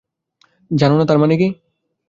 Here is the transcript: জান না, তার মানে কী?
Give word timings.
জান 0.71 0.91
না, 0.91 1.05
তার 1.05 1.17
মানে 1.17 1.35
কী? 1.37 1.47